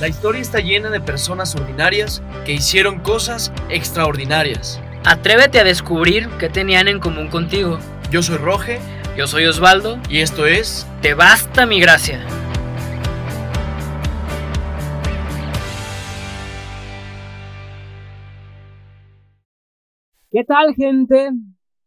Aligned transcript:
La 0.00 0.08
historia 0.08 0.40
está 0.40 0.58
llena 0.58 0.90
de 0.90 1.00
personas 1.00 1.54
ordinarias 1.54 2.20
que 2.44 2.52
hicieron 2.52 2.98
cosas 2.98 3.52
extraordinarias. 3.68 4.80
Atrévete 5.04 5.60
a 5.60 5.64
descubrir 5.64 6.28
qué 6.40 6.48
tenían 6.48 6.88
en 6.88 6.98
común 6.98 7.28
contigo. 7.28 7.78
Yo 8.10 8.20
soy 8.20 8.38
Roge 8.38 8.80
Yo 9.16 9.28
soy 9.28 9.44
Osvaldo. 9.46 10.00
y 10.08 10.18
esto 10.18 10.46
es 10.46 10.84
Te 11.00 11.14
basta 11.14 11.64
mi 11.64 11.78
gracia. 11.80 12.26
¿Qué 20.28 20.42
tal, 20.42 20.74
gente? 20.74 21.30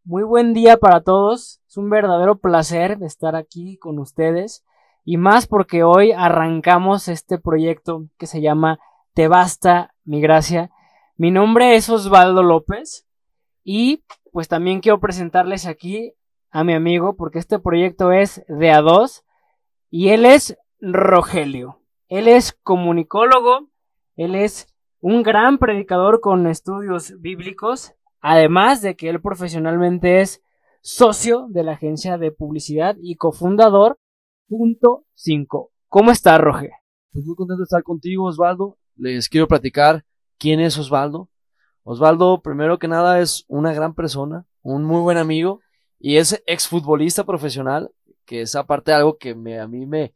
Muy 0.06 0.24
buen 0.24 0.54
día 0.54 0.78
para 0.78 1.02
todos. 1.02 1.60
Es 1.68 1.76
un 1.76 1.90
verdadero 1.90 2.38
placer 2.38 3.00
estar 3.02 3.36
aquí 3.36 3.78
con 3.78 4.00
ustedes. 4.00 4.64
Y 5.10 5.16
más 5.16 5.48
porque 5.48 5.84
hoy 5.84 6.12
arrancamos 6.12 7.08
este 7.08 7.40
proyecto 7.40 8.10
que 8.18 8.28
se 8.28 8.42
llama 8.42 8.78
Te 9.14 9.30
basta 9.30 9.96
mi 10.04 10.20
gracia. 10.20 10.70
Mi 11.16 11.32
nombre 11.32 11.78
es 11.78 11.90
Osvaldo 11.90 12.44
López. 12.44 13.08
Y 13.64 14.04
pues 14.34 14.50
también 14.50 14.82
quiero 14.82 15.00
presentarles 15.00 15.66
aquí 15.66 16.14
a 16.50 16.66
mi 16.66 16.74
amigo 16.74 17.16
porque 17.16 17.40
este 17.40 17.58
proyecto 17.58 18.12
es 18.12 18.44
de 18.50 18.70
a 18.70 18.82
dos. 18.82 19.24
Y 19.90 20.10
él 20.10 20.26
es 20.26 20.58
Rogelio. 20.82 21.80
Él 22.10 22.28
es 22.28 22.52
comunicólogo. 22.62 23.70
Él 24.18 24.36
es 24.36 24.68
un 25.00 25.24
gran 25.24 25.58
predicador 25.58 26.20
con 26.20 26.48
estudios 26.48 27.14
bíblicos. 27.22 27.94
Además 28.20 28.82
de 28.82 28.98
que 28.98 29.08
él 29.08 29.22
profesionalmente 29.22 30.20
es 30.20 30.42
socio 30.82 31.48
de 31.48 31.64
la 31.64 31.72
agencia 31.72 32.18
de 32.18 32.34
publicidad 32.34 32.98
y 33.00 33.16
cofundador 33.16 33.98
5. 35.14 35.72
¿Cómo 35.90 36.12
está, 36.12 36.38
Roge? 36.38 36.72
Pues 37.12 37.26
muy 37.26 37.36
contento 37.36 37.60
de 37.60 37.64
estar 37.66 37.84
contigo, 37.84 38.26
Osvaldo. 38.26 38.78
Les 38.96 39.30
quiero 39.30 39.48
platicar 39.48 40.06
quién 40.38 40.60
es 40.60 40.78
Osvaldo. 40.78 41.30
Osvaldo, 41.84 42.42
primero 42.42 42.80
que 42.80 42.88
nada, 42.88 43.22
es 43.22 43.46
una 43.48 43.74
gran 43.74 43.94
persona, 43.94 44.46
un 44.62 44.84
muy 44.84 45.02
buen 45.02 45.18
amigo 45.18 45.62
y 46.00 46.18
es 46.18 46.44
exfutbolista 46.46 47.26
profesional, 47.26 47.92
que 48.26 48.42
es 48.42 48.56
aparte 48.56 48.92
algo 48.92 49.18
que 49.18 49.36
me, 49.36 49.60
a 49.60 49.68
mí 49.68 49.86
me, 49.86 50.14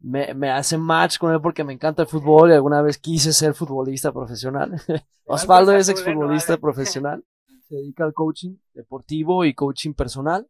me, 0.00 0.32
me 0.34 0.50
hace 0.50 0.78
match 0.78 1.18
con 1.18 1.32
él 1.32 1.40
porque 1.40 1.64
me 1.64 1.72
encanta 1.72 2.02
el 2.02 2.08
fútbol 2.08 2.50
y 2.50 2.54
alguna 2.54 2.82
vez 2.82 2.98
quise 2.98 3.32
ser 3.32 3.54
futbolista 3.54 4.12
profesional. 4.12 4.80
Osvaldo 5.26 5.72
es 5.72 5.88
exfutbolista 5.88 6.56
profesional, 6.60 7.24
se 7.68 7.76
dedica 7.76 8.04
al 8.04 8.14
coaching 8.14 8.56
deportivo 8.74 9.44
y 9.44 9.54
coaching 9.54 9.92
personal. 9.92 10.46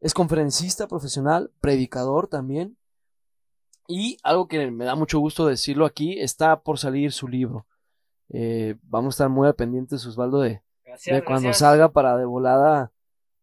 Es 0.00 0.14
conferencista 0.14 0.86
profesional, 0.86 1.50
predicador 1.60 2.28
también. 2.28 2.76
Y 3.86 4.18
algo 4.22 4.48
que 4.48 4.70
me 4.70 4.84
da 4.84 4.94
mucho 4.94 5.18
gusto 5.18 5.46
decirlo 5.46 5.86
aquí, 5.86 6.20
está 6.20 6.60
por 6.60 6.78
salir 6.78 7.10
su 7.12 7.26
libro. 7.26 7.66
Eh, 8.30 8.76
vamos 8.82 9.14
a 9.14 9.16
estar 9.16 9.28
muy 9.30 9.46
al 9.46 9.54
pendientes, 9.54 10.04
Osvaldo, 10.06 10.40
de, 10.40 10.62
de 11.14 11.24
cuando 11.24 11.48
salga 11.54 11.88
para 11.92 12.16
de 12.16 12.26
volada 12.26 12.92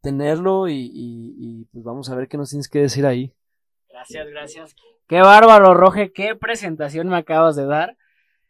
tenerlo 0.02 0.68
y, 0.68 0.76
y- 0.94 1.36
y, 1.40 1.66
pues 1.72 1.84
vamos 1.84 2.10
a 2.12 2.16
ver 2.16 2.28
qué 2.28 2.38
nos 2.38 2.52
tienes 2.52 2.70
que 2.70 2.80
decir 2.80 3.08
ahí. 3.08 3.34
Gracias, 3.90 4.28
gracias. 4.28 4.76
Qué 5.08 5.20
bárbaro, 5.22 5.74
Roge, 5.74 6.12
qué 6.14 6.36
presentación 6.36 7.08
me 7.08 7.18
acabas 7.18 7.56
de 7.56 7.66
dar. 7.66 7.98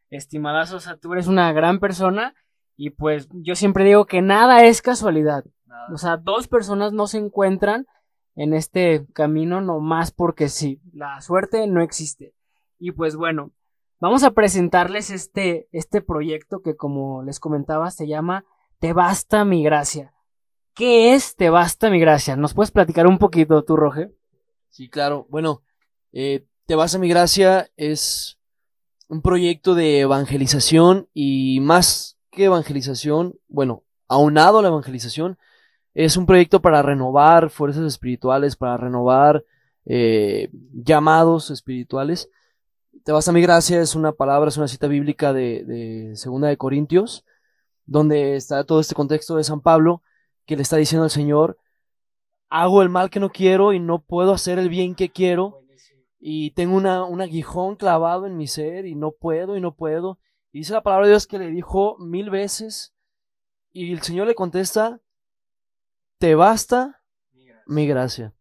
Estimadazo, 0.10 0.78
o 0.78 0.80
sea, 0.82 0.98
tú 0.98 1.14
eres 1.14 1.28
una 1.28 1.52
gran 1.54 1.80
persona 1.80 2.36
y 2.76 2.90
pues 2.90 3.30
yo 3.32 3.56
siempre 3.56 3.86
digo 3.86 4.06
que 4.06 4.22
nada 4.22 4.66
es 4.66 4.82
casualidad. 4.82 5.46
O 5.94 5.98
sea, 5.98 6.18
dos 6.18 6.48
personas 6.48 6.92
no 6.94 7.08
se 7.08 7.18
encuentran 7.20 7.86
en 8.36 8.54
este 8.54 9.06
camino 9.14 9.62
nomás 9.62 10.12
porque 10.12 10.50
sí. 10.50 10.82
La 10.94 11.22
suerte 11.22 11.68
no 11.68 11.82
existe. 11.82 12.34
Y 12.80 12.92
pues 12.92 13.16
bueno, 13.16 13.52
vamos 14.00 14.24
a 14.24 14.32
presentarles 14.32 15.10
este, 15.10 15.68
este 15.72 16.02
proyecto 16.02 16.62
que 16.62 16.76
como 16.76 17.24
les 17.24 17.40
comentaba 17.40 17.90
se 17.92 18.08
llama 18.08 18.46
Te 18.80 18.94
basta 18.94 19.46
mi 19.46 19.64
gracia. 19.64 20.14
¿Qué 20.74 21.14
es 21.14 21.36
Te 21.36 21.50
basta 21.50 21.90
mi 21.90 22.00
gracia? 22.00 22.36
¿Nos 22.36 22.54
puedes 22.54 22.72
platicar 22.72 23.08
un 23.08 23.18
poquito 23.18 23.64
tú, 23.64 23.78
Roge? 23.78 24.12
Sí, 24.70 24.90
claro. 24.90 25.26
Bueno, 25.30 25.64
eh, 26.12 26.46
Te 26.66 26.76
vas 26.76 26.96
a 26.96 27.00
mi 27.00 27.08
gracia 27.08 27.70
es 27.78 28.38
un 29.08 29.22
proyecto 29.22 29.76
de 29.76 30.00
evangelización 30.00 31.08
y 31.14 31.60
más 31.62 32.18
que 32.32 32.46
evangelización, 32.46 33.40
bueno, 33.48 33.84
aunado 34.08 34.60
a 34.60 34.62
la 34.62 34.68
evangelización, 34.70 35.38
es 35.96 36.18
un 36.18 36.26
proyecto 36.26 36.62
para 36.62 36.82
renovar 36.82 37.50
fuerzas 37.50 37.86
espirituales, 37.86 38.58
para 38.58 38.78
renovar 38.78 39.44
eh, 39.86 40.50
llamados 40.74 41.50
espirituales. 41.50 42.30
Te 43.04 43.12
vas 43.12 43.28
a 43.28 43.32
mi 43.32 43.42
gracia 43.42 43.82
es 43.82 43.96
una 43.96 44.12
palabra, 44.12 44.50
es 44.50 44.58
una 44.58 44.68
cita 44.68 44.88
bíblica 44.88 45.32
de, 45.32 45.64
de 45.64 46.16
Segunda 46.18 46.50
de 46.50 46.58
Corintios, 46.58 47.26
donde 47.86 48.36
está 48.36 48.66
todo 48.66 48.82
este 48.82 48.94
contexto 48.94 49.38
de 49.38 49.44
San 49.46 49.62
Pablo, 49.62 50.04
que 50.46 50.58
le 50.58 50.64
está 50.64 50.76
diciendo 50.76 51.06
al 51.06 51.12
Señor, 51.12 51.58
hago 52.50 52.82
el 52.82 52.90
mal 52.90 53.10
que 53.10 53.20
no 53.20 53.32
quiero 53.32 53.74
y 53.74 53.80
no 53.80 54.02
puedo 54.02 54.34
hacer 54.34 54.60
el 54.60 54.70
bien 54.70 54.96
que 54.96 55.10
quiero 55.10 55.62
y 56.20 56.52
tengo 56.52 56.76
una, 56.76 57.06
un 57.06 57.22
aguijón 57.22 57.76
clavado 57.76 58.26
en 58.26 58.36
mi 58.36 58.48
ser 58.48 58.86
y 58.86 58.96
no 58.96 59.12
puedo 59.12 59.56
y 59.56 59.62
no 59.62 59.76
puedo. 59.76 60.20
Y 60.52 60.60
dice 60.60 60.74
la 60.74 60.84
palabra 60.84 61.06
de 61.06 61.12
Dios 61.12 61.28
que 61.28 61.40
le 61.40 61.52
dijo 61.52 61.98
mil 62.00 62.30
veces 62.30 62.94
y 63.72 63.92
el 63.94 64.02
Señor 64.02 64.28
le 64.28 64.36
contesta, 64.36 65.00
te 66.26 66.34
basta 66.34 67.04
mi 67.68 67.86
gracia. 67.86 68.34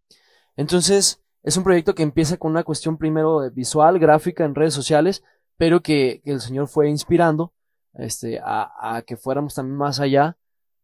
Entonces, 0.56 1.22
es 1.42 1.58
un 1.58 1.64
proyecto 1.64 1.94
que 1.94 2.02
empieza 2.02 2.38
con 2.38 2.52
una 2.52 2.64
cuestión 2.64 2.96
primero 2.96 3.50
visual, 3.50 3.98
gráfica 3.98 4.46
en 4.46 4.54
redes 4.54 4.72
sociales, 4.72 5.22
pero 5.58 5.82
que, 5.82 6.22
que 6.24 6.30
el 6.30 6.40
Señor 6.40 6.68
fue 6.68 6.88
inspirando 6.88 7.52
este, 7.92 8.40
a, 8.42 8.96
a 8.96 9.02
que 9.02 9.18
fuéramos 9.18 9.54
también 9.54 9.76
más 9.76 10.00
allá, 10.00 10.38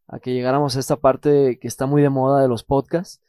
a 0.05 0.19
que 0.19 0.31
llegáramos 0.31 0.75
a 0.75 0.79
esta 0.79 0.97
parte 0.97 1.57
que 1.59 1.67
está 1.67 1.87
muy 1.87 2.03
de 2.03 2.11
moda 2.11 2.39
de 2.39 2.47
los 2.47 2.63
podcasts. 2.63 3.19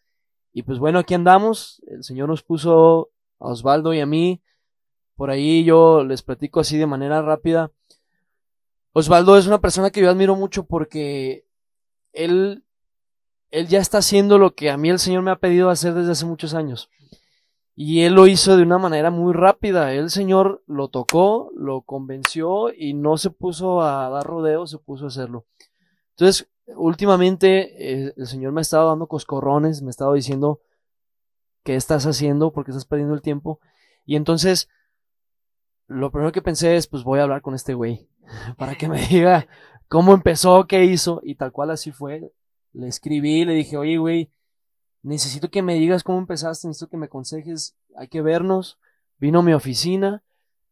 Y 0.52 0.64
pues 0.64 0.78
bueno, 0.78 0.98
aquí 0.98 1.14
andamos. 1.14 1.82
El 1.86 2.04
Señor 2.04 2.28
nos 2.28 2.42
puso 2.42 3.08
a 3.38 3.48
Osvaldo 3.48 3.94
y 3.94 4.00
a 4.00 4.06
mí. 4.06 4.42
Por 5.16 5.30
ahí 5.30 5.64
yo 5.64 6.04
les 6.04 6.20
platico 6.20 6.60
así 6.60 6.76
de 6.76 6.84
manera 6.84 7.22
rápida. 7.22 7.72
Osvaldo 8.92 9.38
es 9.38 9.46
una 9.46 9.62
persona 9.62 9.88
que 9.88 10.02
yo 10.02 10.10
admiro 10.10 10.36
mucho 10.36 10.66
porque 10.66 11.46
él, 12.12 12.66
él 13.52 13.68
ya 13.68 13.78
está 13.78 13.98
haciendo 13.98 14.38
lo 14.38 14.54
que 14.54 14.70
a 14.70 14.78
mí 14.78 14.88
el 14.88 14.98
Señor 14.98 15.22
me 15.22 15.30
ha 15.30 15.36
pedido 15.36 15.68
hacer 15.68 15.92
desde 15.92 16.12
hace 16.12 16.24
muchos 16.24 16.54
años. 16.54 16.88
Y 17.74 18.02
él 18.02 18.14
lo 18.14 18.26
hizo 18.26 18.56
de 18.56 18.62
una 18.62 18.78
manera 18.78 19.10
muy 19.10 19.34
rápida. 19.34 19.92
El 19.92 20.10
Señor 20.10 20.62
lo 20.66 20.88
tocó, 20.88 21.50
lo 21.54 21.82
convenció 21.82 22.72
y 22.72 22.94
no 22.94 23.18
se 23.18 23.30
puso 23.30 23.82
a 23.82 24.08
dar 24.08 24.26
rodeos, 24.26 24.70
se 24.70 24.78
puso 24.78 25.04
a 25.04 25.08
hacerlo. 25.08 25.46
Entonces, 26.10 26.48
últimamente 26.66 28.06
eh, 28.06 28.14
el 28.16 28.26
Señor 28.26 28.52
me 28.52 28.60
ha 28.60 28.62
estado 28.62 28.88
dando 28.88 29.06
coscorrones, 29.06 29.82
me 29.82 29.88
ha 29.88 29.90
estado 29.90 30.14
diciendo 30.14 30.60
qué 31.62 31.76
estás 31.76 32.06
haciendo, 32.06 32.52
porque 32.52 32.70
estás 32.70 32.86
perdiendo 32.86 33.14
el 33.14 33.22
tiempo. 33.22 33.60
Y 34.06 34.16
entonces, 34.16 34.70
lo 35.88 36.10
primero 36.10 36.32
que 36.32 36.42
pensé 36.42 36.76
es, 36.76 36.86
pues 36.86 37.04
voy 37.04 37.20
a 37.20 37.24
hablar 37.24 37.42
con 37.42 37.54
este 37.54 37.74
güey, 37.74 38.08
para 38.56 38.76
que 38.76 38.88
me 38.88 39.06
diga 39.06 39.46
cómo 39.88 40.14
empezó, 40.14 40.66
qué 40.66 40.84
hizo, 40.84 41.20
y 41.22 41.34
tal 41.34 41.52
cual 41.52 41.70
así 41.70 41.92
fue. 41.92 42.32
Le 42.72 42.88
escribí, 42.88 43.44
le 43.44 43.54
dije, 43.54 43.76
oye, 43.76 43.98
güey, 43.98 44.32
necesito 45.02 45.50
que 45.50 45.62
me 45.62 45.74
digas 45.74 46.02
cómo 46.02 46.18
empezaste, 46.18 46.68
necesito 46.68 46.90
que 46.90 46.96
me 46.96 47.06
aconsejes, 47.06 47.76
hay 47.96 48.08
que 48.08 48.22
vernos. 48.22 48.78
Vino 49.18 49.40
a 49.40 49.42
mi 49.42 49.52
oficina, 49.52 50.22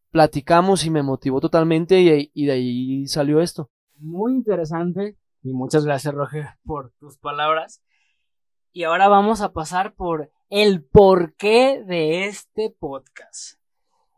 platicamos 0.09 0.85
y 0.85 0.89
me 0.89 1.03
motivó 1.03 1.39
totalmente 1.39 2.01
y, 2.01 2.31
y 2.33 2.45
de 2.45 2.51
ahí 2.51 3.07
salió 3.07 3.41
esto. 3.41 3.69
Muy 3.97 4.33
interesante 4.33 5.17
y 5.43 5.53
muchas 5.53 5.85
gracias, 5.85 6.13
Roger, 6.13 6.47
por 6.63 6.91
tus 6.99 7.17
palabras. 7.17 7.81
Y 8.73 8.83
ahora 8.83 9.07
vamos 9.07 9.41
a 9.41 9.53
pasar 9.53 9.93
por 9.93 10.31
el 10.49 10.83
porqué 10.83 11.83
de 11.85 12.25
este 12.25 12.75
podcast. 12.77 13.59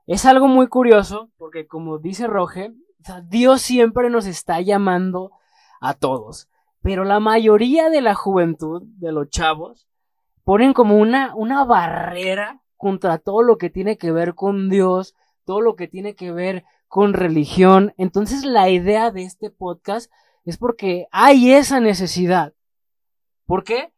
Es 0.06 0.26
algo 0.26 0.48
muy 0.48 0.68
curioso 0.68 1.32
porque 1.38 1.68
como 1.68 1.98
dice 1.98 2.28
Roger, 2.28 2.74
Dios 3.26 3.62
siempre 3.62 4.10
nos 4.10 4.26
está 4.26 4.62
llamando 4.62 5.32
a 5.80 5.94
todos, 5.94 6.50
pero 6.84 7.06
la 7.06 7.22
mayoría 7.22 7.90
de 7.90 8.02
la 8.02 8.14
juventud, 8.14 8.84
de 8.98 9.14
los 9.14 9.30
chavos, 9.30 9.88
ponen 10.44 10.74
como 10.74 10.98
una, 10.98 11.34
una 11.34 11.64
barrera 11.64 12.62
contra 12.76 13.18
todo 13.18 13.42
lo 13.42 13.58
que 13.58 13.70
tiene 13.70 13.98
que 13.98 14.12
ver 14.12 14.36
con 14.36 14.70
Dios, 14.70 15.16
todo 15.46 15.62
lo 15.62 15.76
que 15.78 15.88
tiene 15.88 16.14
que 16.14 16.34
ver 16.34 16.66
con 16.90 17.14
religión. 17.14 17.94
Entonces 17.98 18.44
la 18.44 18.70
idea 18.70 19.12
de 19.12 19.24
este 19.24 19.50
podcast 19.50 20.12
es 20.44 20.58
porque 20.58 21.08
hay 21.12 21.54
esa 21.54 21.80
necesidad. 21.80 22.54
¿Por 23.46 23.64
qué? 23.64 23.94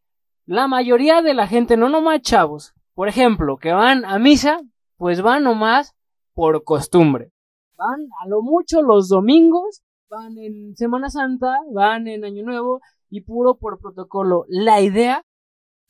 La 0.45 0.67
mayoría 0.67 1.23
de 1.23 1.33
la 1.33 1.47
gente, 1.47 1.77
no 1.77 1.89
nomás 1.89 2.21
chavos, 2.21 2.75
por 2.93 3.07
ejemplo, 3.07 3.57
que 3.57 3.71
van 3.71 4.05
a 4.05 4.19
misa, 4.19 4.61
pues 4.97 5.23
van 5.23 5.43
nomás 5.43 5.95
por 6.35 6.63
costumbre. 6.63 7.31
Van 7.77 8.09
a 8.23 8.27
lo 8.27 8.43
mucho 8.43 8.83
los 8.83 9.09
domingos, 9.09 9.81
van 10.09 10.37
en 10.37 10.75
Semana 10.75 11.09
Santa, 11.09 11.59
van 11.73 12.07
en 12.07 12.25
Año 12.25 12.43
Nuevo 12.43 12.81
y 13.09 13.21
puro 13.21 13.57
por 13.57 13.79
protocolo. 13.79 14.45
La 14.47 14.81
idea, 14.81 15.23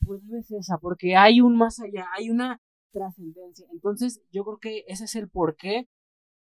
pues 0.04 0.22
no 0.24 0.38
es 0.38 0.50
esa, 0.50 0.78
porque 0.78 1.16
hay 1.16 1.40
un 1.40 1.56
más 1.56 1.80
allá, 1.80 2.06
hay 2.16 2.30
una 2.30 2.60
trascendencia. 2.92 3.66
Entonces, 3.72 4.20
yo 4.32 4.44
creo 4.44 4.58
que 4.58 4.84
ese 4.88 5.04
es 5.04 5.14
el 5.16 5.28
porqué 5.28 5.88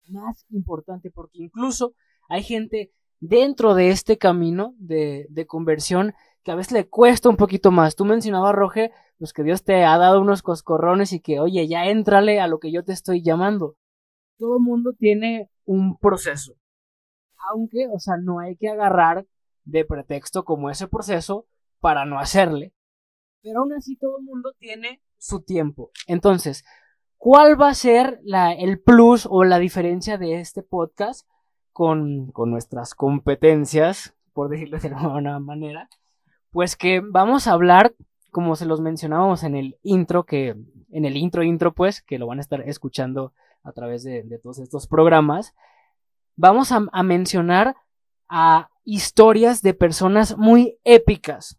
más 0.10 0.46
importante, 0.50 1.12
porque 1.12 1.40
incluso 1.40 1.94
hay 2.30 2.44
gente 2.44 2.92
dentro 3.20 3.74
de 3.74 3.90
este 3.90 4.18
camino 4.18 4.76
de, 4.78 5.28
de 5.30 5.46
conversión 5.46 6.14
que 6.44 6.52
a 6.52 6.56
veces 6.56 6.74
le 6.74 6.90
cuesta 6.90 7.30
un 7.30 7.38
poquito 7.38 7.72
más. 7.72 7.96
Tú 7.96 8.04
mencionabas, 8.04 8.54
Roge, 8.54 8.92
pues 9.18 9.32
que 9.32 9.44
Dios 9.44 9.64
te 9.64 9.86
ha 9.86 9.98
dado 9.98 10.20
unos 10.20 10.42
coscorrones 10.42 11.14
y 11.14 11.22
que, 11.22 11.40
oye, 11.40 11.68
ya 11.68 11.86
éntrale 11.86 12.42
a 12.42 12.48
lo 12.48 12.60
que 12.60 12.72
yo 12.72 12.84
te 12.84 12.92
estoy 12.92 13.24
llamando. 13.24 13.76
Todo 14.38 14.60
mundo 14.60 14.92
tiene 14.98 15.50
un 15.66 15.98
proceso. 15.98 16.56
Aunque, 17.52 17.88
o 17.88 18.00
sea, 18.00 18.18
no 18.18 18.40
hay 18.40 18.56
que 18.56 18.70
agarrar 18.70 19.26
de 19.66 19.86
pretexto 19.86 20.44
como 20.44 20.70
ese 20.70 20.88
proceso 20.88 21.48
para 21.80 22.06
no 22.06 22.20
hacerle. 22.20 22.74
Pero 23.42 23.60
aún 23.60 23.74
así 23.74 23.98
todo 23.98 24.20
el 24.20 24.24
mundo 24.24 24.54
tiene 24.58 25.02
su 25.18 25.42
tiempo. 25.42 25.92
Entonces, 26.08 26.64
¿cuál 27.18 27.60
va 27.60 27.70
a 27.70 27.74
ser 27.74 28.20
la, 28.24 28.54
el 28.54 28.80
plus 28.80 29.28
o 29.30 29.44
la 29.44 29.60
diferencia 29.60 30.18
de 30.18 30.40
este 30.40 30.64
podcast 30.64 31.28
con, 31.72 32.32
con 32.32 32.52
nuestras 32.52 32.96
competencias, 32.96 34.16
por 34.34 34.50
decirlo 34.50 34.80
de 34.80 34.88
alguna 34.90 35.40
manera? 35.40 35.90
Pues 36.52 36.76
que 36.76 37.02
vamos 37.02 37.48
a 37.48 37.54
hablar, 37.54 37.96
como 38.32 38.56
se 38.56 38.66
los 38.66 38.80
mencionábamos 38.80 39.44
en 39.44 39.56
el 39.56 39.78
intro, 39.82 40.26
que 40.26 40.56
en 40.92 41.06
el 41.06 41.18
intro 41.18 41.44
intro, 41.44 41.74
pues, 41.74 42.02
que 42.02 42.20
lo 42.20 42.28
van 42.28 42.38
a 42.38 42.42
estar 42.42 42.62
escuchando 42.62 43.34
a 43.64 43.72
través 43.72 44.04
de, 44.04 44.24
de 44.24 44.40
todos 44.40 44.60
estos 44.60 44.88
programas, 44.88 45.56
vamos 46.36 46.72
a, 46.72 47.04
mencionar 47.04 47.76
a 48.28 48.70
historias 48.84 49.62
de 49.62 49.74
personas 49.74 50.38
muy 50.38 50.78
épicas, 50.84 51.58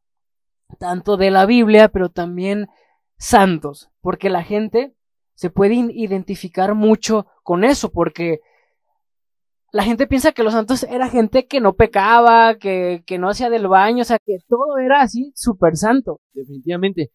tanto 0.78 1.16
de 1.16 1.30
la 1.30 1.46
Biblia, 1.46 1.88
pero 1.88 2.08
también 2.08 2.68
santos, 3.16 3.90
porque 4.00 4.30
la 4.30 4.42
gente 4.42 4.94
se 5.34 5.50
puede 5.50 5.74
identificar 5.74 6.74
mucho 6.74 7.26
con 7.42 7.64
eso, 7.64 7.90
porque 7.90 8.40
la 9.72 9.82
gente 9.82 10.06
piensa 10.06 10.32
que 10.32 10.44
los 10.44 10.52
santos 10.52 10.84
era 10.84 11.08
gente 11.08 11.46
que 11.46 11.60
no 11.60 11.74
pecaba, 11.74 12.56
que, 12.56 13.02
que 13.06 13.18
no 13.18 13.28
hacía 13.28 13.50
del 13.50 13.66
baño, 13.66 14.02
o 14.02 14.04
sea, 14.04 14.18
que 14.24 14.38
todo 14.48 14.78
era 14.78 15.00
así 15.00 15.32
súper 15.34 15.76
santo. 15.76 16.20
Definitivamente. 16.32 17.10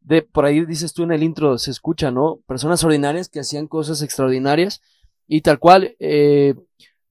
De, 0.00 0.22
por 0.22 0.44
ahí 0.44 0.64
dices 0.64 0.92
tú 0.92 1.02
en 1.02 1.12
el 1.12 1.24
intro, 1.24 1.58
se 1.58 1.72
escucha, 1.72 2.12
¿no? 2.12 2.38
Personas 2.46 2.84
ordinarias 2.84 3.28
que 3.28 3.40
hacían 3.40 3.66
cosas 3.66 4.02
extraordinarias 4.02 4.80
y 5.26 5.40
tal 5.40 5.58
cual, 5.58 5.96
eh, 5.98 6.54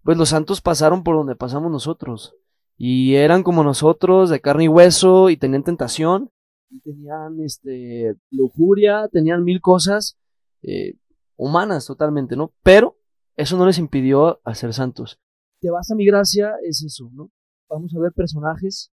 pues 0.04 0.18
los 0.18 0.30
santos 0.30 0.62
pasaron 0.62 1.04
por 1.04 1.16
donde 1.16 1.36
pasamos 1.36 1.72
nosotros 1.72 2.36
y 2.78 3.16
eran 3.16 3.44
como 3.44 3.64
nosotros, 3.64 4.30
de 4.30 4.42
carne 4.42 4.66
y 4.66 4.68
hueso 4.68 5.30
y 5.30 5.38
tenían 5.38 5.64
tentación 5.64 6.32
y 6.70 6.82
tenían 6.82 7.40
este 7.42 8.16
lujuria, 8.32 9.08
tenían 9.10 9.44
mil 9.44 9.62
cosas 9.62 10.18
eh, 10.64 10.96
humanas 11.38 11.86
totalmente, 11.86 12.36
¿no? 12.36 12.52
Pero 12.64 12.98
eso 13.36 13.58
no 13.58 13.66
les 13.66 13.78
impidió 13.78 14.42
hacer 14.44 14.74
santos. 14.74 15.20
Te 15.62 15.70
vas 15.70 15.90
a 15.92 15.96
mi 15.96 16.06
gracia, 16.06 16.52
es 16.68 16.84
eso, 16.84 17.10
¿no? 17.14 17.30
Vamos 17.70 17.94
a 17.96 18.00
ver 18.00 18.12
personajes 18.12 18.92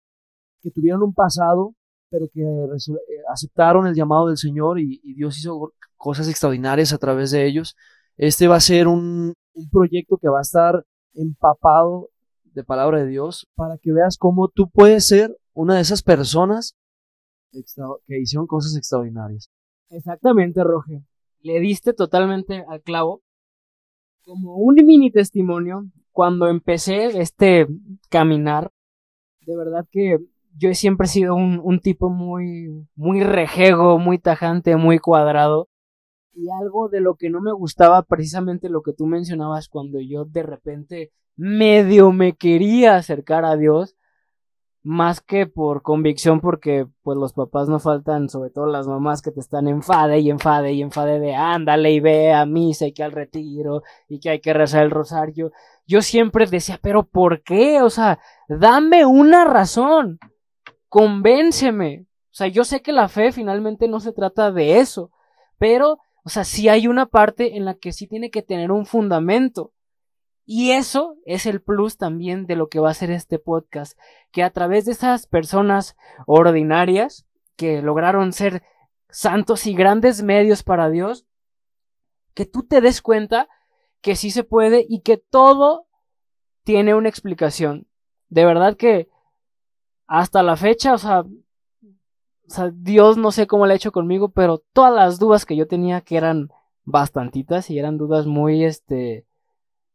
que 0.62 0.70
tuvieron 0.70 1.02
un 1.02 1.14
pasado, 1.14 1.74
pero 2.10 2.26
que 2.32 2.44
aceptaron 3.32 3.86
el 3.86 3.94
llamado 3.94 4.28
del 4.28 4.36
Señor 4.36 4.78
y, 4.78 5.00
Dios 5.14 5.38
hizo 5.38 5.72
cosas 5.96 6.28
extraordinarias 6.28 6.92
a 6.92 6.98
través 6.98 7.30
de 7.30 7.46
ellos. 7.46 7.76
Este 8.16 8.46
va 8.46 8.56
a 8.56 8.60
ser 8.60 8.88
un 8.88 9.34
proyecto 9.70 10.18
que 10.18 10.28
va 10.28 10.38
a 10.38 10.42
estar 10.42 10.84
empapado 11.14 12.08
de 12.44 12.64
palabra 12.64 12.98
de 12.98 13.06
Dios 13.06 13.46
para 13.54 13.78
que 13.78 13.92
veas 13.92 14.16
cómo 14.18 14.48
tú 14.48 14.68
puedes 14.70 15.06
ser 15.06 15.36
una 15.52 15.76
de 15.76 15.82
esas 15.82 16.02
personas 16.02 16.76
que 17.52 18.20
hicieron 18.20 18.46
cosas 18.46 18.76
extraordinarias. 18.76 19.50
Exactamente, 19.90 20.62
Roge. 20.62 21.02
Le 21.40 21.60
diste 21.60 21.92
totalmente 21.92 22.64
al 22.68 22.82
clavo. 22.82 23.22
Como 24.24 24.56
un 24.56 24.74
mini 24.74 25.10
testimonio, 25.10 25.86
cuando 26.12 26.48
empecé 26.48 27.20
este 27.20 27.66
caminar, 28.08 28.70
de 29.46 29.56
verdad 29.56 29.86
que 29.90 30.18
yo 30.56 30.74
siempre 30.74 31.06
he 31.06 31.08
sido 31.08 31.34
un, 31.34 31.60
un 31.62 31.80
tipo 31.80 32.10
muy, 32.10 32.86
muy 32.94 33.22
rejego, 33.24 33.98
muy 33.98 34.18
tajante, 34.18 34.76
muy 34.76 34.98
cuadrado. 34.98 35.68
Algo 36.48 36.88
de 36.88 37.00
lo 37.00 37.16
que 37.16 37.30
no 37.30 37.40
me 37.40 37.52
gustaba, 37.52 38.02
precisamente 38.02 38.68
lo 38.68 38.82
que 38.82 38.92
tú 38.92 39.06
mencionabas, 39.06 39.68
cuando 39.68 40.00
yo 40.00 40.24
de 40.24 40.42
repente 40.42 41.12
medio 41.36 42.12
me 42.12 42.36
quería 42.36 42.96
acercar 42.96 43.44
a 43.44 43.56
Dios, 43.56 43.96
más 44.82 45.20
que 45.20 45.46
por 45.46 45.82
convicción, 45.82 46.40
porque 46.40 46.86
pues 47.02 47.18
los 47.18 47.34
papás 47.34 47.68
no 47.68 47.78
faltan, 47.78 48.28
sobre 48.28 48.50
todo 48.50 48.66
las 48.66 48.86
mamás 48.86 49.20
que 49.20 49.30
te 49.30 49.40
están 49.40 49.68
enfade 49.68 50.20
y 50.20 50.30
enfade 50.30 50.72
y 50.72 50.82
enfade 50.82 51.20
de 51.20 51.34
ándale 51.34 51.92
y 51.92 52.00
ve 52.00 52.32
a 52.32 52.46
misa 52.46 52.86
y 52.86 52.92
que 52.92 53.02
al 53.02 53.12
retiro 53.12 53.82
y 54.08 54.20
que 54.20 54.30
hay 54.30 54.40
que 54.40 54.54
rezar 54.54 54.84
el 54.84 54.90
rosario. 54.90 55.52
Yo 55.86 56.00
siempre 56.00 56.46
decía, 56.46 56.78
pero 56.80 57.02
¿por 57.02 57.42
qué? 57.42 57.82
O 57.82 57.90
sea, 57.90 58.20
dame 58.48 59.04
una 59.04 59.44
razón, 59.44 60.18
convénceme. 60.88 62.06
O 62.30 62.34
sea, 62.34 62.46
yo 62.46 62.64
sé 62.64 62.80
que 62.80 62.92
la 62.92 63.08
fe 63.08 63.32
finalmente 63.32 63.88
no 63.88 64.00
se 64.00 64.12
trata 64.12 64.52
de 64.52 64.78
eso, 64.78 65.10
pero, 65.58 65.98
o 66.24 66.28
sea, 66.28 66.44
sí 66.44 66.68
hay 66.68 66.86
una 66.86 67.06
parte 67.06 67.56
en 67.56 67.64
la 67.64 67.74
que 67.74 67.92
sí 67.92 68.06
tiene 68.06 68.30
que 68.30 68.42
tener 68.42 68.70
un 68.70 68.86
fundamento. 68.86 69.72
Y 70.44 70.72
eso 70.72 71.16
es 71.24 71.46
el 71.46 71.62
plus 71.62 71.96
también 71.96 72.46
de 72.46 72.56
lo 72.56 72.68
que 72.68 72.80
va 72.80 72.90
a 72.90 72.94
ser 72.94 73.10
este 73.10 73.38
podcast, 73.38 73.96
que 74.32 74.42
a 74.42 74.50
través 74.50 74.84
de 74.84 74.92
esas 74.92 75.26
personas 75.26 75.96
ordinarias 76.26 77.26
que 77.56 77.82
lograron 77.82 78.32
ser 78.32 78.62
santos 79.10 79.66
y 79.66 79.74
grandes 79.74 80.22
medios 80.22 80.62
para 80.62 80.90
Dios, 80.90 81.26
que 82.34 82.46
tú 82.46 82.64
te 82.64 82.80
des 82.80 83.02
cuenta 83.02 83.48
que 84.00 84.16
sí 84.16 84.30
se 84.30 84.44
puede 84.44 84.84
y 84.88 85.00
que 85.02 85.18
todo 85.18 85.86
tiene 86.64 86.94
una 86.94 87.08
explicación. 87.08 87.86
De 88.28 88.44
verdad 88.44 88.76
que 88.76 89.08
hasta 90.06 90.42
la 90.42 90.56
fecha, 90.56 90.94
o 90.94 90.98
sea, 90.98 91.24
o 92.50 92.52
sea, 92.52 92.72
Dios 92.74 93.16
no 93.16 93.30
sé 93.30 93.46
cómo 93.46 93.64
lo 93.64 93.72
ha 93.72 93.76
hecho 93.76 93.92
conmigo, 93.92 94.30
pero 94.30 94.58
todas 94.72 94.92
las 94.92 95.20
dudas 95.20 95.46
que 95.46 95.54
yo 95.54 95.68
tenía, 95.68 96.00
que 96.00 96.16
eran 96.16 96.50
bastantitas 96.84 97.70
y 97.70 97.78
eran 97.78 97.96
dudas 97.96 98.26
muy, 98.26 98.64
este, 98.64 99.24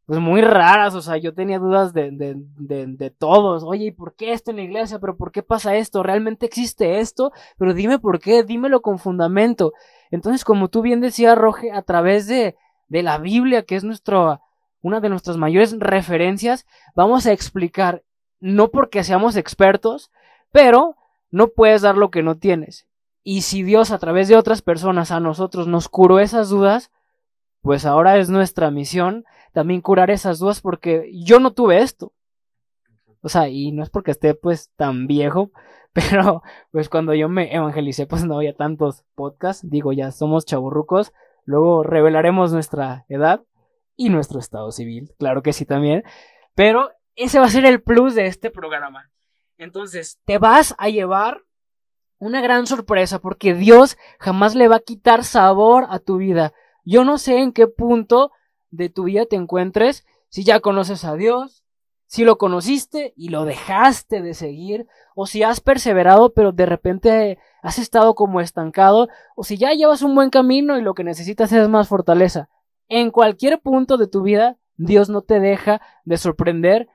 pues 0.06 0.20
muy 0.20 0.40
raras, 0.40 0.94
o 0.94 1.02
sea, 1.02 1.18
yo 1.18 1.34
tenía 1.34 1.58
dudas 1.58 1.92
de, 1.92 2.10
de, 2.12 2.34
de, 2.36 2.86
de, 2.86 3.10
todos, 3.10 3.62
oye, 3.62 3.86
¿y 3.86 3.90
por 3.90 4.14
qué 4.14 4.32
esto 4.32 4.52
en 4.52 4.56
la 4.56 4.62
iglesia? 4.62 4.98
¿Pero 4.98 5.18
por 5.18 5.32
qué 5.32 5.42
pasa 5.42 5.76
esto? 5.76 6.02
¿Realmente 6.02 6.46
existe 6.46 7.00
esto? 7.00 7.30
Pero 7.58 7.74
dime 7.74 7.98
por 7.98 8.20
qué, 8.20 8.42
dímelo 8.42 8.80
con 8.80 8.98
fundamento. 8.98 9.74
Entonces, 10.10 10.42
como 10.42 10.68
tú 10.68 10.80
bien 10.80 11.02
decías, 11.02 11.36
Roge, 11.36 11.72
a 11.72 11.82
través 11.82 12.26
de, 12.26 12.56
de 12.88 13.02
la 13.02 13.18
Biblia, 13.18 13.64
que 13.64 13.76
es 13.76 13.84
nuestro, 13.84 14.40
una 14.80 15.00
de 15.00 15.10
nuestras 15.10 15.36
mayores 15.36 15.76
referencias, 15.78 16.64
vamos 16.94 17.26
a 17.26 17.32
explicar, 17.32 18.02
no 18.40 18.70
porque 18.70 19.04
seamos 19.04 19.36
expertos, 19.36 20.10
pero 20.52 20.96
no 21.36 21.48
puedes 21.48 21.82
dar 21.82 21.98
lo 21.98 22.10
que 22.10 22.22
no 22.22 22.38
tienes. 22.38 22.86
Y 23.22 23.42
si 23.42 23.62
Dios 23.62 23.90
a 23.90 23.98
través 23.98 24.26
de 24.26 24.36
otras 24.36 24.62
personas 24.62 25.10
a 25.10 25.20
nosotros 25.20 25.66
nos 25.66 25.90
curó 25.90 26.18
esas 26.18 26.48
dudas, 26.48 26.90
pues 27.60 27.84
ahora 27.84 28.16
es 28.16 28.30
nuestra 28.30 28.70
misión 28.70 29.26
también 29.52 29.82
curar 29.82 30.10
esas 30.10 30.38
dudas 30.38 30.62
porque 30.62 31.10
yo 31.12 31.38
no 31.38 31.52
tuve 31.52 31.82
esto. 31.82 32.14
O 33.20 33.28
sea, 33.28 33.50
y 33.50 33.70
no 33.70 33.82
es 33.82 33.90
porque 33.90 34.12
esté 34.12 34.34
pues 34.34 34.70
tan 34.76 35.06
viejo, 35.06 35.50
pero 35.92 36.42
pues 36.70 36.88
cuando 36.88 37.12
yo 37.12 37.28
me 37.28 37.54
evangelicé 37.54 38.06
pues 38.06 38.24
no 38.24 38.36
había 38.36 38.56
tantos 38.56 39.04
podcasts, 39.14 39.68
digo 39.68 39.92
ya 39.92 40.12
somos 40.12 40.46
chaburrucos, 40.46 41.12
luego 41.44 41.82
revelaremos 41.82 42.50
nuestra 42.50 43.04
edad 43.10 43.42
y 43.94 44.08
nuestro 44.08 44.38
estado 44.38 44.72
civil, 44.72 45.12
claro 45.18 45.42
que 45.42 45.52
sí 45.52 45.66
también, 45.66 46.02
pero 46.54 46.92
ese 47.14 47.40
va 47.40 47.44
a 47.44 47.50
ser 47.50 47.66
el 47.66 47.82
plus 47.82 48.14
de 48.14 48.26
este 48.26 48.50
programa. 48.50 49.10
Entonces, 49.58 50.18
te 50.24 50.38
vas 50.38 50.74
a 50.78 50.88
llevar 50.88 51.42
una 52.18 52.40
gran 52.40 52.66
sorpresa 52.66 53.18
porque 53.18 53.54
Dios 53.54 53.96
jamás 54.18 54.54
le 54.54 54.68
va 54.68 54.76
a 54.76 54.80
quitar 54.80 55.24
sabor 55.24 55.86
a 55.90 55.98
tu 55.98 56.18
vida. 56.18 56.52
Yo 56.84 57.04
no 57.04 57.18
sé 57.18 57.38
en 57.38 57.52
qué 57.52 57.66
punto 57.66 58.32
de 58.70 58.88
tu 58.88 59.04
vida 59.04 59.26
te 59.26 59.36
encuentres, 59.36 60.06
si 60.28 60.44
ya 60.44 60.60
conoces 60.60 61.04
a 61.04 61.14
Dios, 61.14 61.64
si 62.06 62.24
lo 62.24 62.38
conociste 62.38 63.12
y 63.16 63.28
lo 63.28 63.44
dejaste 63.44 64.22
de 64.22 64.34
seguir, 64.34 64.86
o 65.14 65.26
si 65.26 65.42
has 65.42 65.60
perseverado 65.60 66.32
pero 66.32 66.52
de 66.52 66.66
repente 66.66 67.38
has 67.62 67.78
estado 67.78 68.14
como 68.14 68.40
estancado, 68.40 69.08
o 69.34 69.44
si 69.44 69.56
ya 69.56 69.72
llevas 69.72 70.02
un 70.02 70.14
buen 70.14 70.30
camino 70.30 70.78
y 70.78 70.82
lo 70.82 70.94
que 70.94 71.04
necesitas 71.04 71.52
es 71.52 71.68
más 71.68 71.88
fortaleza. 71.88 72.48
En 72.88 73.10
cualquier 73.10 73.60
punto 73.60 73.96
de 73.96 74.06
tu 74.06 74.22
vida, 74.22 74.58
Dios 74.76 75.08
no 75.08 75.22
te 75.22 75.40
deja 75.40 75.80
de 76.04 76.18
sorprender 76.18 76.88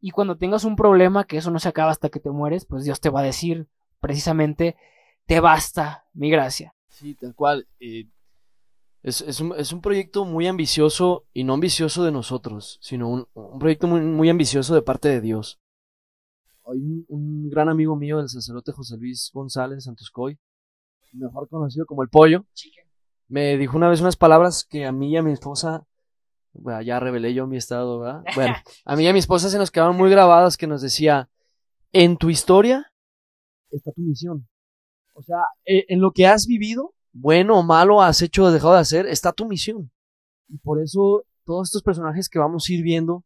y 0.00 0.10
cuando 0.10 0.36
tengas 0.36 0.64
un 0.64 0.76
problema, 0.76 1.24
que 1.24 1.38
eso 1.38 1.50
no 1.50 1.58
se 1.58 1.68
acaba 1.68 1.90
hasta 1.90 2.08
que 2.08 2.20
te 2.20 2.30
mueres, 2.30 2.66
pues 2.66 2.84
Dios 2.84 3.00
te 3.00 3.10
va 3.10 3.20
a 3.20 3.24
decir 3.24 3.68
precisamente, 4.00 4.76
te 5.26 5.40
basta 5.40 6.06
mi 6.12 6.30
gracia. 6.30 6.74
Sí, 6.88 7.14
tal 7.14 7.34
cual. 7.34 7.66
Eh, 7.80 8.06
es, 9.02 9.20
es, 9.20 9.40
un, 9.40 9.54
es, 9.56 9.72
un, 9.72 9.80
proyecto 9.80 10.24
muy 10.24 10.46
ambicioso 10.46 11.26
y 11.32 11.44
no 11.44 11.54
ambicioso 11.54 12.04
de 12.04 12.12
nosotros, 12.12 12.78
sino 12.80 13.08
un, 13.08 13.28
un 13.34 13.58
proyecto 13.58 13.86
muy, 13.86 14.00
muy, 14.00 14.28
ambicioso 14.28 14.74
de 14.74 14.82
parte 14.82 15.08
de 15.08 15.20
Dios. 15.20 15.60
Hay 16.66 16.78
un, 16.78 17.04
un, 17.08 17.50
gran 17.50 17.68
amigo 17.68 17.94
mío, 17.94 18.18
el 18.18 18.28
sacerdote 18.28 18.72
José 18.72 18.96
Luis 18.96 19.30
González 19.32 19.84
Santoscoy, 19.84 20.38
mejor 21.12 21.48
conocido 21.48 21.86
como 21.86 22.02
el 22.02 22.08
pollo, 22.08 22.44
me 23.28 23.56
dijo 23.56 23.76
una 23.76 23.88
vez 23.88 24.00
unas 24.00 24.16
palabras 24.16 24.64
que 24.64 24.86
a 24.86 24.92
mí 24.92 25.10
y 25.10 25.16
a 25.16 25.22
mi 25.22 25.32
esposa 25.32 25.86
Bueno, 26.58 26.82
ya 26.82 27.00
revelé 27.00 27.34
yo 27.34 27.46
mi 27.46 27.56
estado, 27.56 28.00
¿verdad? 28.00 28.24
Bueno, 28.34 28.54
a 28.84 28.96
mí 28.96 29.04
y 29.04 29.08
a 29.08 29.12
mi 29.12 29.18
esposa 29.18 29.50
se 29.50 29.58
nos 29.58 29.70
quedaron 29.70 29.96
muy 29.96 30.10
grabadas 30.10 30.56
que 30.56 30.66
nos 30.66 30.82
decía, 30.82 31.28
en 31.92 32.16
tu 32.16 32.30
historia 32.30 32.92
está 33.70 33.92
tu 33.92 34.02
misión. 34.02 34.48
O 35.14 35.22
sea, 35.22 35.44
e, 35.64 35.84
en 35.88 36.00
lo 36.00 36.12
que 36.12 36.26
has 36.26 36.46
vivido, 36.46 36.94
bueno 37.12 37.58
o 37.58 37.62
malo, 37.62 38.02
has 38.02 38.20
hecho 38.22 38.44
o 38.44 38.50
dejado 38.50 38.74
de 38.74 38.80
hacer, 38.80 39.06
está 39.06 39.32
tu 39.32 39.46
misión. 39.46 39.90
Y 40.48 40.58
por 40.58 40.80
eso 40.80 41.24
todos 41.44 41.68
estos 41.68 41.82
personajes 41.82 42.28
que 42.28 42.38
vamos 42.38 42.68
a 42.68 42.72
ir 42.72 42.82
viendo, 42.82 43.24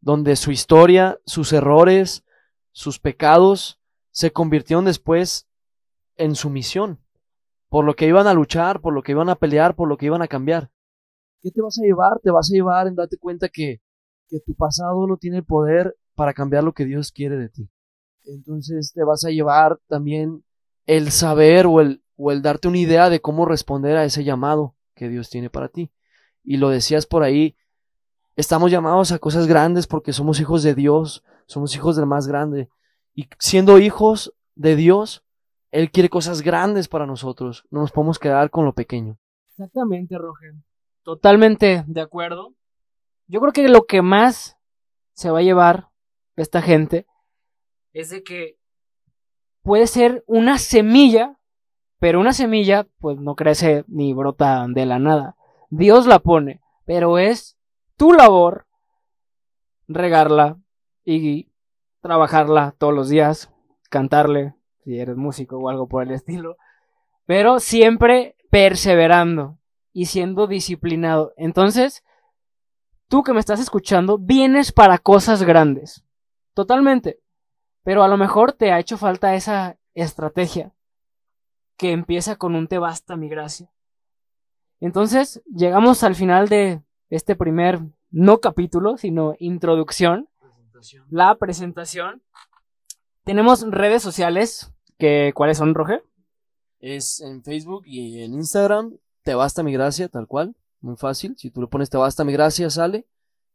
donde 0.00 0.36
su 0.36 0.52
historia, 0.52 1.18
sus 1.24 1.52
errores, 1.52 2.24
sus 2.72 2.98
pecados, 2.98 3.80
se 4.10 4.30
convirtieron 4.30 4.84
después 4.84 5.46
en 6.16 6.34
su 6.34 6.50
misión, 6.50 7.00
por 7.68 7.84
lo 7.84 7.96
que 7.96 8.06
iban 8.06 8.26
a 8.26 8.34
luchar, 8.34 8.80
por 8.80 8.94
lo 8.94 9.02
que 9.02 9.12
iban 9.12 9.28
a 9.28 9.36
pelear, 9.36 9.74
por 9.74 9.88
lo 9.88 9.96
que 9.96 10.06
iban 10.06 10.22
a 10.22 10.28
cambiar. 10.28 10.70
¿Qué 11.40 11.50
te 11.50 11.62
vas 11.62 11.78
a 11.78 11.82
llevar? 11.84 12.18
Te 12.22 12.30
vas 12.30 12.50
a 12.50 12.54
llevar 12.54 12.86
en 12.86 12.94
darte 12.94 13.18
cuenta 13.18 13.48
que, 13.48 13.80
que 14.28 14.40
tu 14.40 14.54
pasado 14.54 15.06
no 15.06 15.16
tiene 15.16 15.38
el 15.38 15.44
poder 15.44 15.96
para 16.14 16.34
cambiar 16.34 16.64
lo 16.64 16.72
que 16.72 16.84
Dios 16.84 17.12
quiere 17.12 17.36
de 17.36 17.48
ti. 17.48 17.68
Entonces 18.24 18.92
te 18.92 19.04
vas 19.04 19.24
a 19.24 19.30
llevar 19.30 19.78
también 19.86 20.44
el 20.86 21.10
saber 21.10 21.66
o 21.66 21.80
el, 21.80 22.02
o 22.16 22.32
el 22.32 22.42
darte 22.42 22.68
una 22.68 22.78
idea 22.78 23.10
de 23.10 23.20
cómo 23.20 23.44
responder 23.44 23.96
a 23.96 24.04
ese 24.04 24.24
llamado 24.24 24.74
que 24.94 25.08
Dios 25.08 25.30
tiene 25.30 25.50
para 25.50 25.68
ti. 25.68 25.92
Y 26.42 26.56
lo 26.56 26.70
decías 26.70 27.06
por 27.06 27.22
ahí, 27.22 27.56
estamos 28.36 28.70
llamados 28.70 29.12
a 29.12 29.18
cosas 29.18 29.46
grandes 29.46 29.86
porque 29.86 30.12
somos 30.12 30.40
hijos 30.40 30.62
de 30.62 30.74
Dios, 30.74 31.24
somos 31.46 31.74
hijos 31.74 31.96
del 31.96 32.06
más 32.06 32.26
grande. 32.26 32.68
Y 33.14 33.28
siendo 33.38 33.78
hijos 33.78 34.34
de 34.54 34.76
Dios, 34.76 35.24
Él 35.70 35.90
quiere 35.90 36.08
cosas 36.08 36.42
grandes 36.42 36.88
para 36.88 37.06
nosotros. 37.06 37.64
No 37.70 37.80
nos 37.80 37.92
podemos 37.92 38.18
quedar 38.18 38.50
con 38.50 38.64
lo 38.64 38.74
pequeño. 38.74 39.18
Exactamente, 39.50 40.18
Roger. 40.18 40.54
Totalmente 41.06 41.84
de 41.86 42.00
acuerdo. 42.00 42.56
Yo 43.28 43.40
creo 43.40 43.52
que 43.52 43.68
lo 43.68 43.84
que 43.84 44.02
más 44.02 44.58
se 45.12 45.30
va 45.30 45.38
a 45.38 45.42
llevar 45.42 45.90
esta 46.34 46.60
gente 46.62 47.06
es 47.92 48.10
de 48.10 48.24
que 48.24 48.58
puede 49.62 49.86
ser 49.86 50.24
una 50.26 50.58
semilla, 50.58 51.38
pero 52.00 52.18
una 52.18 52.32
semilla 52.32 52.88
pues 52.98 53.20
no 53.20 53.36
crece 53.36 53.84
ni 53.86 54.14
brota 54.14 54.66
de 54.68 54.84
la 54.84 54.98
nada. 54.98 55.36
Dios 55.70 56.08
la 56.08 56.18
pone, 56.18 56.60
pero 56.86 57.18
es 57.18 57.56
tu 57.96 58.12
labor 58.12 58.66
regarla 59.86 60.58
y 61.04 61.52
trabajarla 62.00 62.74
todos 62.78 62.92
los 62.92 63.08
días, 63.08 63.52
cantarle, 63.90 64.56
si 64.82 64.98
eres 64.98 65.16
músico 65.16 65.56
o 65.56 65.68
algo 65.68 65.86
por 65.86 66.02
el 66.02 66.10
estilo, 66.10 66.56
pero 67.26 67.60
siempre 67.60 68.34
perseverando 68.50 69.55
y 69.96 70.04
siendo 70.04 70.46
disciplinado. 70.46 71.32
Entonces, 71.38 72.04
tú 73.08 73.22
que 73.22 73.32
me 73.32 73.40
estás 73.40 73.60
escuchando, 73.60 74.18
vienes 74.18 74.70
para 74.70 74.98
cosas 74.98 75.42
grandes. 75.42 76.04
Totalmente. 76.52 77.22
Pero 77.82 78.02
a 78.02 78.08
lo 78.08 78.18
mejor 78.18 78.52
te 78.52 78.72
ha 78.72 78.78
hecho 78.78 78.98
falta 78.98 79.34
esa 79.34 79.78
estrategia 79.94 80.74
que 81.78 81.92
empieza 81.92 82.36
con 82.36 82.54
un 82.54 82.68
te 82.68 82.76
basta 82.76 83.16
mi 83.16 83.30
gracia. 83.30 83.72
Entonces, 84.80 85.42
llegamos 85.46 86.02
al 86.02 86.14
final 86.14 86.50
de 86.50 86.82
este 87.08 87.34
primer, 87.34 87.80
no 88.10 88.40
capítulo, 88.40 88.98
sino 88.98 89.34
introducción 89.38 90.28
la 91.08 91.36
presentación. 91.36 92.22
Tenemos 93.24 93.62
redes 93.70 94.02
sociales, 94.02 94.70
que, 94.98 95.32
¿cuáles 95.34 95.56
son, 95.56 95.74
Roger? 95.74 96.04
Es 96.80 97.22
en 97.22 97.42
Facebook 97.42 97.84
y 97.86 98.22
en 98.22 98.34
Instagram, 98.34 98.98
Te 99.26 99.34
Basta 99.34 99.64
Mi 99.64 99.72
Gracia, 99.72 100.08
tal 100.08 100.28
cual, 100.28 100.54
muy 100.80 100.94
fácil. 100.94 101.34
Si 101.36 101.50
tú 101.50 101.60
le 101.60 101.66
pones 101.66 101.90
Te 101.90 101.96
Basta 101.96 102.22
Mi 102.22 102.32
Gracia, 102.32 102.70
sale. 102.70 103.08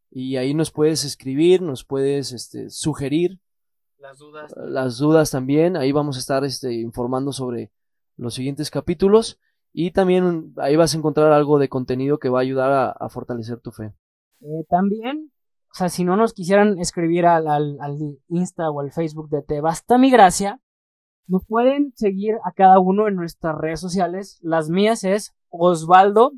Y 0.09 0.35
ahí 0.35 0.53
nos 0.53 0.69
puedes 0.69 1.05
escribir, 1.05 1.61
nos 1.61 1.85
puedes 1.85 2.33
este, 2.33 2.69
sugerir. 2.69 3.39
Las 3.97 4.17
dudas. 4.17 4.53
Las 4.57 4.97
dudas 4.97 5.31
también. 5.31 5.77
Ahí 5.77 5.93
vamos 5.93 6.17
a 6.17 6.19
estar 6.19 6.43
este, 6.43 6.73
informando 6.73 7.31
sobre 7.31 7.71
los 8.17 8.33
siguientes 8.33 8.69
capítulos. 8.69 9.39
Y 9.71 9.91
también 9.91 10.53
ahí 10.57 10.75
vas 10.75 10.93
a 10.93 10.97
encontrar 10.97 11.31
algo 11.31 11.57
de 11.57 11.69
contenido 11.69 12.19
que 12.19 12.27
va 12.27 12.39
a 12.39 12.41
ayudar 12.41 12.97
a, 12.99 13.07
fortalecer 13.07 13.61
tu 13.61 13.71
fe. 13.71 13.93
Eh, 14.41 14.65
también 14.67 15.31
o 15.71 15.73
sea, 15.73 15.87
si 15.87 16.03
no 16.03 16.17
nos 16.17 16.33
quisieran 16.33 16.79
escribir 16.79 17.25
al, 17.25 17.47
al, 17.47 18.19
Insta 18.27 18.69
o 18.69 18.81
al 18.81 18.91
Facebook 18.91 19.29
de 19.29 19.41
Te 19.41 19.61
Basta 19.61 19.97
Mi 19.97 20.11
Gracia, 20.11 20.59
nos 21.27 21.45
pueden 21.45 21.93
seguir 21.95 22.35
a 22.43 22.51
cada 22.51 22.79
uno 22.79 23.07
en 23.07 23.15
nuestras 23.15 23.57
redes 23.57 23.79
sociales. 23.79 24.37
Las 24.41 24.69
mías 24.69 25.05
es 25.05 25.33
Osvaldo, 25.51 26.33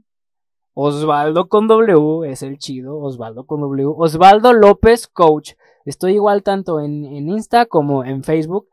Osvaldo 0.73 1.47
con 1.47 1.67
W, 1.67 2.29
es 2.29 2.43
el 2.43 2.57
chido, 2.57 2.97
Osvaldo 2.97 3.45
con 3.45 3.61
W, 3.61 3.93
Osvaldo 3.95 4.51
López 4.51 5.07
Coach. 5.07 5.53
Estoy 5.85 6.15
igual 6.15 6.43
tanto 6.43 6.81
en, 6.81 7.05
en 7.05 7.29
Insta 7.29 7.65
como 7.65 8.03
en 8.03 8.23
Facebook. 8.23 8.67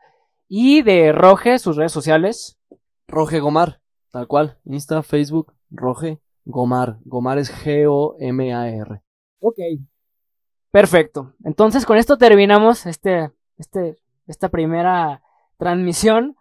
Y 0.49 0.83
de 0.83 1.13
Roge, 1.13 1.61
sus 1.61 1.77
redes 1.77 1.93
sociales. 1.93 2.59
Roge 3.07 3.39
Gomar, 3.39 3.81
tal 4.11 4.27
cual. 4.27 4.59
Insta, 4.65 5.03
Facebook, 5.03 5.53
Roge 5.71 6.21
Gomar. 6.45 6.99
Gomar 7.05 7.39
es 7.39 7.53
G-O-M-A-R. 7.53 9.03
Ok, 9.41 9.59
Perfecto. 10.71 11.35
Entonces 11.45 11.85
con 11.85 11.97
esto 11.97 12.17
terminamos 12.17 12.87
este, 12.87 13.31
este, 13.59 13.97
esta 14.27 14.49
primera 14.49 15.23
transmisión. 15.59 16.37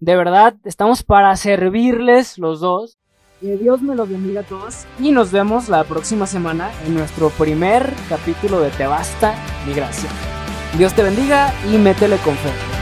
De 0.00 0.16
verdad, 0.16 0.56
estamos 0.64 1.02
para 1.02 1.36
servirles 1.36 2.38
los 2.38 2.60
dos. 2.60 2.98
Que 3.44 3.58
Dios 3.58 3.82
me 3.82 3.94
los 3.94 4.08
bendiga 4.08 4.40
a 4.40 4.44
todos. 4.44 4.86
Y 4.98 5.10
nos 5.10 5.30
vemos 5.30 5.68
la 5.68 5.84
próxima 5.84 6.26
semana 6.26 6.70
en 6.86 6.94
nuestro 6.94 7.28
primer 7.28 7.92
capítulo 8.08 8.58
de 8.58 8.70
Te 8.70 8.86
Basta 8.86 9.34
mi 9.66 9.74
Gracia. 9.74 10.08
Dios 10.78 10.94
te 10.94 11.02
bendiga 11.02 11.52
y 11.70 11.76
métele 11.76 12.16
con 12.24 12.34
fe. 12.36 12.73